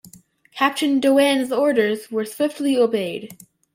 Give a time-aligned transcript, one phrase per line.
[0.51, 3.37] Captain Doane's orders were swiftly obeyed.